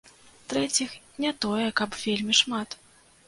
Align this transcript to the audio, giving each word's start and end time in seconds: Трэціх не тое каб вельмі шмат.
Трэціх 0.53 0.95
не 1.25 1.31
тое 1.45 1.67
каб 1.81 1.89
вельмі 2.05 2.39
шмат. 2.41 2.69